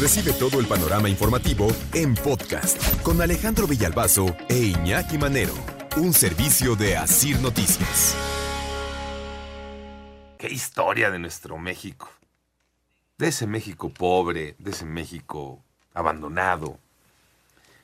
Recibe 0.00 0.32
todo 0.32 0.58
el 0.58 0.66
panorama 0.66 1.08
informativo 1.08 1.68
en 1.92 2.16
podcast 2.16 3.00
con 3.02 3.22
Alejandro 3.22 3.68
Villalbazo 3.68 4.26
e 4.48 4.58
Iñaki 4.58 5.18
Manero, 5.18 5.54
un 5.96 6.12
servicio 6.12 6.74
de 6.74 6.96
Asir 6.96 7.38
Noticias. 7.38 8.16
Qué 10.36 10.48
historia 10.48 11.12
de 11.12 11.20
nuestro 11.20 11.58
México. 11.58 12.10
De 13.18 13.28
ese 13.28 13.46
México 13.46 13.88
pobre, 13.88 14.56
de 14.58 14.72
ese 14.72 14.84
México 14.84 15.62
abandonado, 15.94 16.80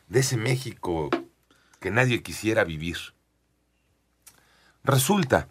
de 0.09 0.19
ese 0.19 0.37
México 0.37 1.11
que 1.79 1.93
nadie 1.93 2.25
quisiera 2.25 2.65
vivir. 2.65 2.99
Resulta 4.83 5.49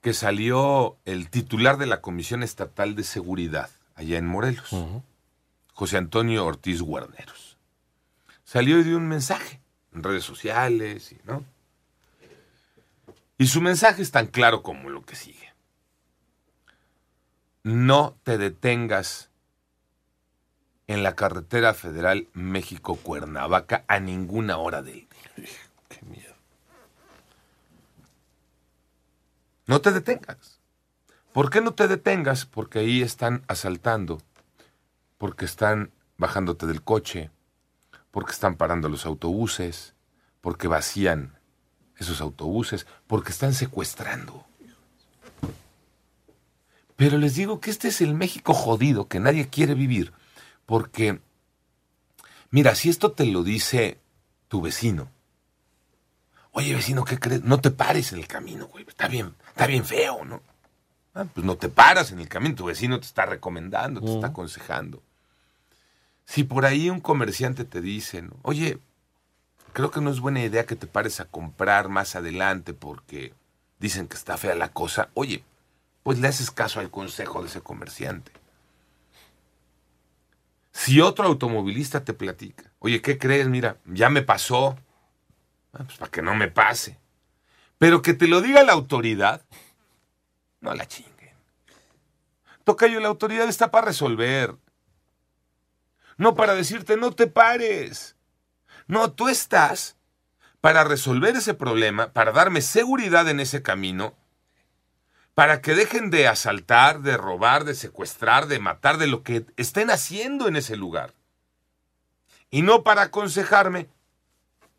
que 0.00 0.14
salió 0.14 0.96
el 1.04 1.28
titular 1.28 1.76
de 1.76 1.86
la 1.86 2.00
Comisión 2.00 2.42
Estatal 2.42 2.94
de 2.94 3.04
Seguridad 3.04 3.68
allá 3.94 4.16
en 4.16 4.26
Morelos, 4.26 4.70
José 5.74 5.98
Antonio 5.98 6.46
Ortiz 6.46 6.80
Guarneros. 6.80 7.58
Salió 8.44 8.78
y 8.78 8.84
dio 8.84 8.96
un 8.96 9.08
mensaje 9.08 9.60
en 9.92 10.02
redes 10.02 10.24
sociales, 10.24 11.12
y, 11.12 11.20
¿no? 11.24 11.44
Y 13.36 13.48
su 13.48 13.60
mensaje 13.60 14.02
es 14.02 14.10
tan 14.10 14.28
claro 14.28 14.62
como 14.62 14.88
lo 14.88 15.04
que 15.04 15.16
sigue. 15.16 15.52
No 17.64 18.16
te 18.22 18.38
detengas 18.38 19.30
en 20.86 21.02
la 21.02 21.14
carretera 21.14 21.74
federal 21.74 22.28
México-Cuernavaca 22.34 23.84
a 23.88 23.98
ninguna 24.00 24.58
hora 24.58 24.82
del 24.82 25.08
día. 25.36 25.48
Qué 25.88 26.00
miedo. 26.06 26.34
No 29.66 29.80
te 29.80 29.92
detengas. 29.92 30.60
¿Por 31.32 31.50
qué 31.50 31.60
no 31.60 31.74
te 31.74 31.88
detengas? 31.88 32.44
Porque 32.44 32.80
ahí 32.80 33.02
están 33.02 33.42
asaltando, 33.48 34.20
porque 35.24 35.46
están 35.46 35.90
bajándote 36.18 36.66
del 36.66 36.82
coche, 36.82 37.30
porque 38.10 38.32
están 38.32 38.56
parando 38.56 38.90
los 38.90 39.06
autobuses, 39.06 39.94
porque 40.42 40.68
vacían 40.68 41.38
esos 41.96 42.20
autobuses, 42.20 42.86
porque 43.06 43.32
están 43.32 43.54
secuestrando. 43.54 44.44
Pero 46.96 47.16
les 47.16 47.36
digo 47.36 47.58
que 47.58 47.70
este 47.70 47.88
es 47.88 48.02
el 48.02 48.12
México 48.12 48.52
jodido 48.52 49.08
que 49.08 49.18
nadie 49.18 49.48
quiere 49.48 49.72
vivir, 49.72 50.12
porque, 50.66 51.22
mira, 52.50 52.74
si 52.74 52.90
esto 52.90 53.12
te 53.12 53.24
lo 53.24 53.42
dice 53.42 53.96
tu 54.48 54.60
vecino, 54.60 55.08
oye 56.52 56.74
vecino, 56.74 57.02
¿qué 57.02 57.18
crees? 57.18 57.44
No 57.44 57.62
te 57.62 57.70
pares 57.70 58.12
en 58.12 58.18
el 58.18 58.28
camino, 58.28 58.66
güey, 58.66 58.84
está 58.86 59.08
bien, 59.08 59.34
está 59.48 59.66
bien 59.66 59.86
feo, 59.86 60.22
¿no? 60.26 60.42
Ah, 61.14 61.24
pues 61.32 61.46
no 61.46 61.56
te 61.56 61.70
paras 61.70 62.12
en 62.12 62.20
el 62.20 62.28
camino, 62.28 62.56
tu 62.56 62.66
vecino 62.66 63.00
te 63.00 63.06
está 63.06 63.24
recomendando, 63.24 64.02
te 64.02 64.12
está 64.12 64.26
aconsejando. 64.26 65.02
Si 66.24 66.44
por 66.44 66.64
ahí 66.66 66.90
un 66.90 67.00
comerciante 67.00 67.64
te 67.64 67.80
dice, 67.80 68.22
¿no? 68.22 68.36
oye, 68.42 68.78
creo 69.72 69.90
que 69.90 70.00
no 70.00 70.10
es 70.10 70.20
buena 70.20 70.42
idea 70.42 70.66
que 70.66 70.76
te 70.76 70.86
pares 70.86 71.20
a 71.20 71.26
comprar 71.26 71.88
más 71.88 72.16
adelante 72.16 72.72
porque 72.72 73.34
dicen 73.78 74.08
que 74.08 74.16
está 74.16 74.36
fea 74.36 74.54
la 74.54 74.72
cosa, 74.72 75.10
oye, 75.14 75.44
pues 76.02 76.18
le 76.18 76.28
haces 76.28 76.50
caso 76.50 76.80
al 76.80 76.90
consejo 76.90 77.42
de 77.42 77.48
ese 77.48 77.60
comerciante. 77.60 78.32
Si 80.72 81.00
otro 81.00 81.26
automovilista 81.26 82.04
te 82.04 82.14
platica, 82.14 82.64
oye, 82.80 83.00
¿qué 83.00 83.16
crees? 83.16 83.48
Mira, 83.48 83.78
ya 83.84 84.10
me 84.10 84.22
pasó. 84.22 84.76
Ah, 85.72 85.84
pues 85.84 85.98
para 85.98 86.10
que 86.10 86.20
no 86.22 86.34
me 86.34 86.48
pase. 86.48 86.98
Pero 87.78 88.02
que 88.02 88.14
te 88.14 88.26
lo 88.26 88.40
diga 88.40 88.62
la 88.64 88.72
autoridad, 88.72 89.42
no 90.60 90.74
la 90.74 90.86
chinguen. 90.86 91.14
Tocayo, 92.64 92.98
la 93.00 93.08
autoridad 93.08 93.48
está 93.48 93.70
para 93.70 93.86
resolver. 93.86 94.56
No 96.16 96.34
para 96.34 96.54
decirte, 96.54 96.96
no 96.96 97.12
te 97.12 97.26
pares. 97.26 98.16
No, 98.86 99.12
tú 99.12 99.28
estás 99.28 99.96
para 100.60 100.84
resolver 100.84 101.36
ese 101.36 101.54
problema, 101.54 102.12
para 102.12 102.32
darme 102.32 102.62
seguridad 102.62 103.28
en 103.28 103.40
ese 103.40 103.62
camino, 103.62 104.14
para 105.34 105.60
que 105.60 105.74
dejen 105.74 106.10
de 106.10 106.28
asaltar, 106.28 107.00
de 107.00 107.16
robar, 107.16 107.64
de 107.64 107.74
secuestrar, 107.74 108.46
de 108.46 108.60
matar, 108.60 108.98
de 108.98 109.06
lo 109.06 109.22
que 109.22 109.44
estén 109.56 109.90
haciendo 109.90 110.48
en 110.48 110.56
ese 110.56 110.76
lugar. 110.76 111.12
Y 112.50 112.62
no 112.62 112.82
para 112.82 113.02
aconsejarme 113.02 113.88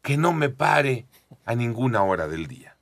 que 0.01 0.17
no 0.17 0.33
me 0.33 0.49
pare 0.49 1.07
a 1.45 1.55
ninguna 1.55 2.03
hora 2.03 2.27
del 2.27 2.47
día. 2.47 2.74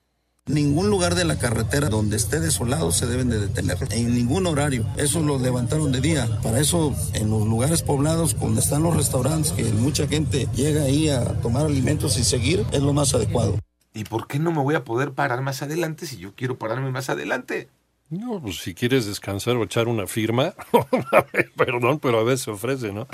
Ningún 0.45 0.89
lugar 0.89 1.15
de 1.15 1.23
la 1.23 1.39
carretera 1.39 1.87
donde 1.87 2.17
esté 2.17 2.41
desolado 2.41 2.91
se 2.91 3.05
deben 3.05 3.29
de 3.29 3.39
detener, 3.39 3.77
en 3.91 4.13
ningún 4.13 4.45
horario. 4.45 4.85
Eso 4.97 5.21
lo 5.21 5.39
levantaron 5.39 5.93
de 5.93 6.01
día. 6.01 6.27
Para 6.43 6.59
eso, 6.59 6.93
en 7.13 7.29
los 7.29 7.47
lugares 7.47 7.81
poblados, 7.81 8.37
donde 8.37 8.59
están 8.59 8.83
los 8.83 8.93
restaurantes, 8.93 9.53
que 9.53 9.63
mucha 9.63 10.05
gente 10.05 10.49
llega 10.53 10.83
ahí 10.83 11.07
a 11.07 11.23
tomar 11.39 11.65
alimentos 11.65 12.17
y 12.17 12.25
seguir, 12.25 12.65
es 12.73 12.81
lo 12.81 12.91
más 12.91 13.13
adecuado. 13.13 13.57
¿Y 13.93 14.03
por 14.03 14.27
qué 14.27 14.37
no 14.37 14.51
me 14.51 14.61
voy 14.61 14.75
a 14.75 14.83
poder 14.83 15.13
parar 15.13 15.41
más 15.43 15.61
adelante 15.61 16.05
si 16.05 16.17
yo 16.17 16.33
quiero 16.35 16.57
pararme 16.57 16.91
más 16.91 17.09
adelante? 17.09 17.69
No, 18.09 18.41
pues 18.41 18.57
si 18.57 18.73
quieres 18.73 19.05
descansar 19.05 19.55
o 19.55 19.63
echar 19.63 19.87
una 19.87 20.07
firma, 20.07 20.55
perdón, 21.55 21.99
pero 21.99 22.19
a 22.19 22.23
veces 22.25 22.41
se 22.41 22.51
ofrece, 22.51 22.91
¿no? 22.91 23.07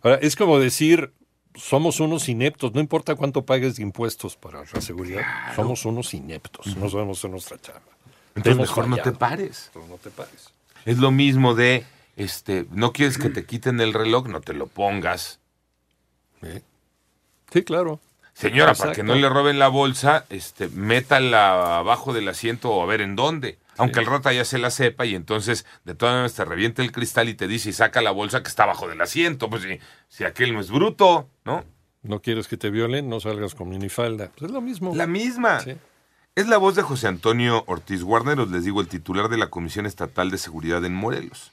Ahora, 0.00 0.18
es 0.22 0.36
como 0.36 0.60
decir, 0.60 1.12
somos 1.58 2.00
unos 2.00 2.28
ineptos, 2.28 2.72
no 2.72 2.80
importa 2.80 3.14
cuánto 3.14 3.44
pagues 3.44 3.76
de 3.76 3.82
impuestos 3.82 4.36
para 4.36 4.60
la 4.72 4.80
seguridad, 4.80 5.22
somos 5.54 5.84
unos 5.84 6.14
ineptos, 6.14 6.76
no 6.76 6.88
sabemos 6.88 7.18
hacer 7.18 7.30
nuestra 7.30 7.60
chamba. 7.60 7.82
Entonces 8.34 8.52
Hemos 8.52 8.68
mejor 8.68 8.88
no 8.88 8.96
te 8.98 9.12
pares. 9.12 9.64
Entonces 9.66 9.90
no 9.90 9.96
te 9.96 10.10
pares. 10.10 10.50
Es 10.84 10.98
lo 10.98 11.10
mismo 11.10 11.54
de, 11.54 11.84
este, 12.16 12.66
no 12.70 12.92
quieres 12.92 13.18
que 13.18 13.30
te 13.30 13.44
quiten 13.44 13.80
el 13.80 13.92
reloj, 13.92 14.28
no 14.28 14.40
te 14.40 14.54
lo 14.54 14.68
pongas. 14.68 15.40
¿Eh? 16.42 16.62
Sí, 17.52 17.62
claro. 17.62 18.00
Señora, 18.32 18.74
para 18.74 18.92
que 18.92 19.02
no 19.02 19.16
le 19.16 19.28
roben 19.28 19.58
la 19.58 19.66
bolsa, 19.66 20.24
este, 20.30 20.68
métala 20.68 21.78
abajo 21.78 22.12
del 22.12 22.28
asiento 22.28 22.70
o 22.70 22.82
a 22.82 22.86
ver 22.86 23.00
en 23.00 23.16
dónde. 23.16 23.58
Aunque 23.78 24.00
el 24.00 24.06
rata 24.06 24.32
ya 24.32 24.44
se 24.44 24.58
la 24.58 24.70
sepa 24.70 25.06
y 25.06 25.14
entonces 25.14 25.64
de 25.84 25.94
todas 25.94 26.14
maneras 26.14 26.34
te 26.34 26.44
revienta 26.44 26.82
el 26.82 26.92
cristal 26.92 27.28
y 27.28 27.34
te 27.34 27.48
dice 27.48 27.70
y 27.70 27.72
saca 27.72 28.02
la 28.02 28.10
bolsa 28.10 28.42
que 28.42 28.48
está 28.48 28.64
abajo 28.64 28.88
del 28.88 29.00
asiento. 29.00 29.48
Pues 29.48 29.62
si, 29.62 29.78
si 30.08 30.24
aquel 30.24 30.52
no 30.52 30.60
es 30.60 30.70
bruto, 30.70 31.28
¿no? 31.44 31.64
No 32.02 32.20
quieres 32.20 32.48
que 32.48 32.56
te 32.56 32.70
violen, 32.70 33.08
no 33.08 33.20
salgas 33.20 33.54
con 33.54 33.68
minifalda. 33.68 34.30
Pues 34.36 34.50
es 34.50 34.50
lo 34.50 34.60
mismo. 34.60 34.94
La 34.94 35.06
misma. 35.06 35.60
Sí. 35.60 35.76
Es 36.34 36.46
la 36.46 36.56
voz 36.56 36.76
de 36.76 36.82
José 36.82 37.08
Antonio 37.08 37.64
Ortiz 37.66 38.04
Guarneros, 38.04 38.50
les 38.50 38.64
digo, 38.64 38.80
el 38.80 38.86
titular 38.86 39.28
de 39.28 39.38
la 39.38 39.50
Comisión 39.50 39.86
Estatal 39.86 40.30
de 40.30 40.38
Seguridad 40.38 40.84
en 40.84 40.94
Morelos. 40.94 41.50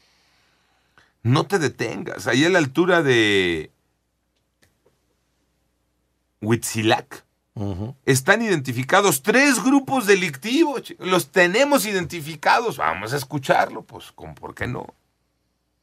No 1.23 1.47
te 1.47 1.57
detengas. 1.57 2.27
Ahí 2.27 2.45
a 2.45 2.49
la 2.49 2.59
altura 2.59 3.01
de 3.01 3.71
Huitzilac 6.41 7.24
Están 8.05 8.41
identificados 8.41 9.21
tres 9.21 9.63
grupos 9.63 10.05
delictivos. 10.05 10.93
Los 10.99 11.31
tenemos 11.31 11.85
identificados. 11.85 12.77
Vamos 12.77 13.13
a 13.13 13.17
escucharlo, 13.17 13.83
pues, 13.83 14.11
¿con 14.11 14.35
por 14.35 14.53
qué 14.53 14.67
no? 14.67 14.85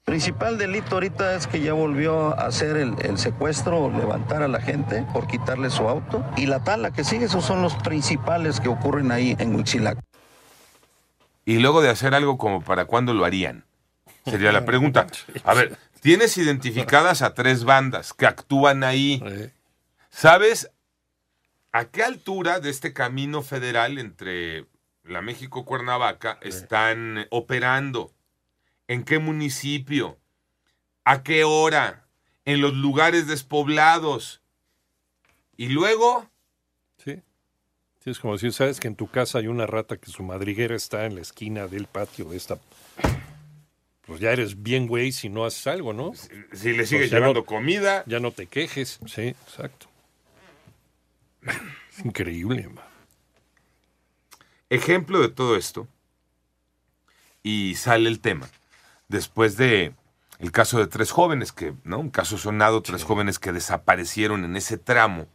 Principal 0.05 0.59
delito 0.59 0.97
ahorita 0.97 1.37
es 1.37 1.47
que 1.47 1.61
ya 1.61 1.72
volvió 1.72 2.38
a 2.38 2.47
hacer 2.47 2.77
el, 2.77 2.97
el 3.03 3.19
secuestro, 3.19 3.91
levantar 3.91 4.43
a 4.43 4.49
la 4.49 4.61
gente 4.61 5.06
por 5.12 5.27
quitarle 5.27 5.71
su 5.71 5.88
auto. 5.88 6.25
Y 6.37 6.47
la 6.47 6.62
tala 6.62 6.93
que 6.93 7.05
sigue, 7.05 7.27
esos 7.27 7.44
son 7.44 7.62
los 7.62 7.75
principales 7.77 8.61
que 8.61 8.69
ocurren 8.69 9.12
ahí 9.12 9.34
en 9.38 9.55
Huitzilac. 9.55 9.99
Y 11.44 11.59
luego 11.59 11.81
de 11.81 11.88
hacer 11.88 12.15
algo 12.15 12.37
como 12.37 12.62
para 12.62 12.84
cuándo 12.84 13.15
lo 13.15 13.25
harían. 13.25 13.65
Sería 14.25 14.53
la 14.53 14.65
pregunta. 14.65 15.06
A 15.44 15.55
ver, 15.55 15.78
tienes 16.00 16.37
identificadas 16.37 17.22
a 17.22 17.34
tres 17.34 17.65
bandas 17.65 18.12
que 18.12 18.27
actúan 18.27 18.84
ahí. 18.84 19.22
¿Sabes 20.11 20.71
a 21.72 21.87
qué 21.87 22.03
altura 22.03 22.60
de 22.60 22.71
este 22.71 22.93
camino 22.93 23.43
federal 23.43 23.99
entre 23.99 24.66
la 25.05 25.22
México-Cuernavaca 25.22 26.38
están 26.43 27.27
operando? 27.31 28.12
¿En 28.88 29.05
qué 29.05 29.19
municipio? 29.19 30.19
¿A 31.05 31.22
qué 31.22 31.44
hora? 31.44 32.06
¿En 32.44 32.61
los 32.61 32.75
lugares 32.75 33.26
despoblados? 33.26 34.43
Y 35.56 35.69
luego, 35.69 36.29
sí. 36.99 37.23
Sí, 38.00 38.11
es 38.11 38.19
como 38.19 38.32
decir, 38.32 38.52
sabes 38.52 38.81
que 38.81 38.88
en 38.88 38.96
tu 38.96 39.06
casa 39.08 39.38
hay 39.38 39.46
una 39.46 39.64
rata 39.67 39.96
que 39.96 40.11
su 40.11 40.25
madriguera 40.25 40.75
está 40.75 41.06
en 41.06 41.14
la 41.14 41.20
esquina 41.20 41.69
del 41.69 41.87
patio 41.87 42.25
de 42.25 42.37
esta. 42.37 42.58
Pues 44.05 44.19
ya 44.19 44.32
eres 44.32 44.61
bien 44.61 44.88
güey 44.88 45.12
si 45.12 45.29
no 45.29 45.44
haces 45.44 45.69
algo, 45.69 45.93
¿no? 45.93 46.12
si 46.52 46.73
le 46.73 46.85
sigues 46.85 46.88
Pues 46.91 47.12
no- 47.12 47.19
llevando 47.19 47.44
comida, 47.44 48.02
Ya 48.06 48.19
no 48.19 48.32
te 48.32 48.46
quejes. 48.49 48.99
Sí, 49.06 49.29
exacto. 49.29 49.87
Es 51.91 52.05
increíble. 52.05 52.71
ejemplo 54.71 55.21
de 55.21 55.29
todo 55.29 55.56
esto, 55.56 55.87
y 57.43 57.75
sale 57.75 58.09
el 58.09 58.21
tema, 58.21 58.49
después 59.09 59.56
de 59.56 59.94
el 60.39 60.50
caso 60.50 60.79
de 60.79 60.87
tres 60.87 61.11
jóvenes, 61.12 61.53
que, 61.53 61.75
¿no? 61.85 61.99
Un 61.99 62.11
caso 62.11 62.39
sonado, 62.39 62.83
tres 62.83 63.05
jóvenes 63.05 63.39
que 63.39 63.53
desaparecieron 63.53 64.44
en 64.44 64.56
ese 64.56 64.77
tramo 64.77 65.29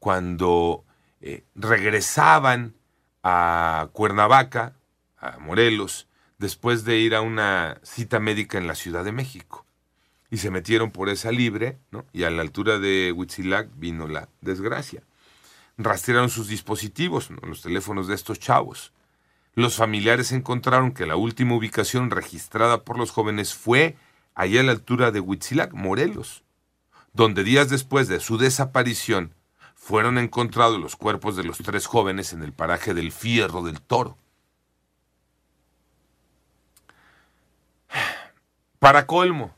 cuando 0.00 0.84
eh, 1.20 1.44
regresaban 1.54 2.74
a 3.22 3.88
Cuernavaca, 3.92 4.74
a 5.18 5.38
Morelos, 5.38 6.08
después 6.38 6.84
de 6.84 6.98
ir 6.98 7.14
a 7.14 7.20
una 7.20 7.78
cita 7.82 8.18
médica 8.18 8.58
en 8.58 8.66
la 8.66 8.74
Ciudad 8.74 9.04
de 9.04 9.12
México. 9.12 9.66
y 10.30 10.38
se 10.38 10.50
metieron 10.50 10.92
por 10.92 11.08
esa 11.08 11.32
libre, 11.32 11.78
¿no? 11.90 12.06
Y 12.12 12.22
a 12.22 12.30
la 12.30 12.42
altura 12.42 12.78
de 12.78 13.12
Huitzilac 13.12 13.68
vino 13.74 14.06
la 14.06 14.28
desgracia. 14.40 15.02
Rastrearon 15.82 16.28
sus 16.28 16.48
dispositivos, 16.48 17.30
los 17.42 17.62
teléfonos 17.62 18.06
de 18.06 18.14
estos 18.14 18.38
chavos. 18.38 18.92
Los 19.54 19.76
familiares 19.76 20.30
encontraron 20.30 20.92
que 20.92 21.06
la 21.06 21.16
última 21.16 21.54
ubicación 21.54 22.10
registrada 22.10 22.84
por 22.84 22.98
los 22.98 23.10
jóvenes 23.10 23.54
fue 23.54 23.96
allá 24.34 24.60
a 24.60 24.64
la 24.64 24.72
altura 24.72 25.10
de 25.10 25.20
Huitzilac, 25.20 25.72
Morelos, 25.72 26.44
donde 27.14 27.44
días 27.44 27.70
después 27.70 28.08
de 28.08 28.20
su 28.20 28.36
desaparición 28.36 29.34
fueron 29.74 30.18
encontrados 30.18 30.78
los 30.78 30.96
cuerpos 30.96 31.34
de 31.36 31.44
los 31.44 31.56
tres 31.56 31.86
jóvenes 31.86 32.34
en 32.34 32.42
el 32.42 32.52
paraje 32.52 32.92
del 32.92 33.10
Fierro 33.10 33.62
del 33.62 33.80
Toro. 33.80 34.18
Para 38.78 39.06
colmo, 39.06 39.54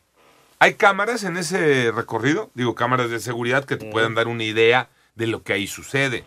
¿hay 0.61 0.75
cámaras 0.75 1.25
en 1.25 1.37
ese 1.37 1.91
recorrido? 1.91 2.53
Digo, 2.55 2.77
cámaras 2.77 3.11
de 3.11 3.19
seguridad 3.19 3.65
que 3.65 3.77
te 3.77 3.91
puedan 3.91 4.15
dar 4.15 4.29
una 4.29 4.45
idea 4.45 4.89
de 5.15 5.27
lo 5.27 5.43
que 5.43 5.53
ahí 5.53 5.67
sucede. 5.67 6.25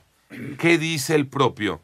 ¿Qué 0.60 0.78
dice 0.78 1.16
el 1.16 1.28
propio 1.28 1.82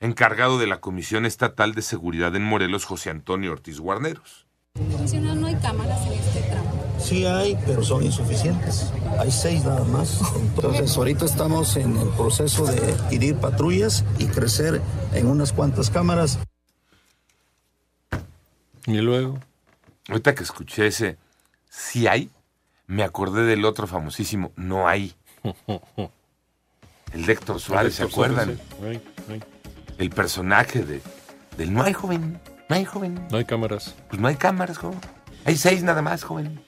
encargado 0.00 0.58
de 0.58 0.66
la 0.66 0.80
Comisión 0.80 1.26
Estatal 1.26 1.74
de 1.74 1.82
Seguridad 1.82 2.34
en 2.34 2.44
Morelos, 2.44 2.84
José 2.84 3.10
Antonio 3.10 3.52
Ortiz 3.52 3.78
Guarneros? 3.78 4.46
No 4.74 5.46
hay 5.46 5.56
cámaras 5.56 6.06
en 6.06 6.12
este 6.14 6.40
tramo. 6.42 6.82
Sí 6.98 7.26
hay, 7.26 7.58
pero 7.66 7.82
son 7.82 8.04
insuficientes. 8.04 8.90
Hay 9.18 9.30
seis 9.30 9.64
nada 9.64 9.84
más. 9.84 10.20
Entonces 10.36 10.96
ahorita 10.96 11.24
estamos 11.24 11.76
en 11.76 11.96
el 11.96 12.08
proceso 12.10 12.64
de 12.64 12.92
adquirir 12.92 13.36
patrullas 13.36 14.04
y 14.18 14.26
crecer 14.26 14.80
en 15.12 15.26
unas 15.26 15.52
cuantas 15.52 15.90
cámaras. 15.90 16.38
Y 18.86 18.94
luego. 18.94 19.38
Ahorita 20.08 20.34
que 20.34 20.42
escuché 20.42 20.86
ese 20.86 21.18
sí 21.68 22.06
hay, 22.06 22.30
me 22.86 23.02
acordé 23.02 23.44
del 23.44 23.64
otro 23.64 23.86
famosísimo 23.86 24.52
no 24.56 24.88
hay. 24.88 25.14
El 27.12 27.28
Héctor 27.28 27.60
Suárez, 27.60 27.96
¿se 27.96 28.04
acuerdan? 28.04 28.58
Ay, 28.82 29.02
ay. 29.30 29.42
El 29.98 30.10
personaje 30.10 30.82
de, 30.82 31.02
del 31.56 31.72
no 31.72 31.82
hay 31.82 31.92
joven, 31.92 32.40
no 32.68 32.76
hay 32.76 32.84
joven. 32.84 33.26
No 33.30 33.36
hay 33.36 33.44
cámaras. 33.44 33.94
Pues 34.08 34.20
no 34.20 34.28
hay 34.28 34.36
cámaras, 34.36 34.78
joven. 34.78 34.98
Hay 35.44 35.56
seis 35.56 35.82
nada 35.82 36.00
más, 36.00 36.24
joven. 36.24 36.62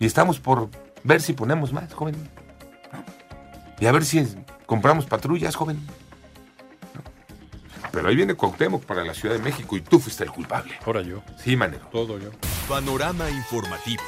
Y 0.00 0.06
estamos 0.06 0.40
por 0.40 0.70
ver 1.04 1.20
si 1.20 1.34
ponemos 1.34 1.72
más, 1.72 1.92
joven. 1.92 2.14
¿No? 2.92 3.04
Y 3.78 3.86
a 3.86 3.92
ver 3.92 4.04
si 4.04 4.26
compramos 4.64 5.04
patrullas, 5.04 5.54
joven. 5.54 5.76
¿No? 6.94 7.02
Pero 7.92 8.08
ahí 8.08 8.16
viene 8.16 8.34
Cuauhtémoc 8.34 8.84
para 8.84 9.04
la 9.04 9.12
Ciudad 9.12 9.34
de 9.34 9.42
México 9.42 9.76
y 9.76 9.82
tú 9.82 9.98
fuiste 10.00 10.24
el 10.24 10.30
culpable. 10.30 10.72
Ahora 10.86 11.02
yo. 11.02 11.22
Sí, 11.36 11.54
manero. 11.56 11.86
Todo 11.92 12.18
yo. 12.18 12.30
Panorama 12.68 13.28
informativo. 13.28 14.02